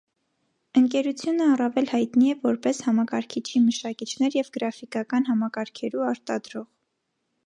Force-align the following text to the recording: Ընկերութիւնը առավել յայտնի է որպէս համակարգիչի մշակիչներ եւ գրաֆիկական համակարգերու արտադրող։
Ընկերութիւնը 0.79 1.49
առավել 1.55 1.89
յայտնի 1.91 2.31
է 2.31 2.37
որպէս 2.47 2.79
համակարգիչի 2.87 3.61
մշակիչներ 3.67 4.39
եւ 4.39 4.49
գրաֆիկական 4.57 5.29
համակարգերու 5.29 6.07
արտադրող։ 6.13 6.67